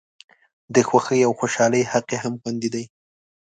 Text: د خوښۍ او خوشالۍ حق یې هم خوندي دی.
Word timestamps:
د 0.73 0.75
خوښۍ 0.87 1.19
او 1.27 1.31
خوشالۍ 1.39 1.83
حق 1.91 2.07
یې 2.13 2.17
هم 2.23 2.33
خوندي 2.41 2.69
دی. 2.75 2.83